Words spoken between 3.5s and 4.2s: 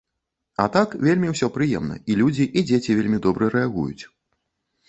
рэагуюць.